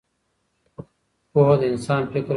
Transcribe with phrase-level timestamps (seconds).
[1.31, 2.29] پوهه د انسان فکر پراخوي.